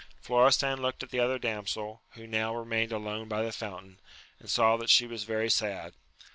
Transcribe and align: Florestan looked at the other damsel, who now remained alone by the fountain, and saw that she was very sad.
Florestan 0.19 0.81
looked 0.81 1.03
at 1.03 1.11
the 1.11 1.19
other 1.19 1.37
damsel, 1.37 2.01
who 2.15 2.25
now 2.25 2.55
remained 2.55 2.91
alone 2.91 3.27
by 3.27 3.43
the 3.43 3.51
fountain, 3.51 3.99
and 4.39 4.49
saw 4.49 4.75
that 4.75 4.89
she 4.89 5.05
was 5.05 5.25
very 5.25 5.47
sad. 5.47 5.93